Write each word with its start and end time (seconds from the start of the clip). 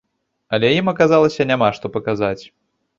Але 0.57 0.71
ім 0.79 0.89
аказалася 0.95 1.49
няма 1.55 1.71
што 1.79 1.95
паказаць. 1.99 2.39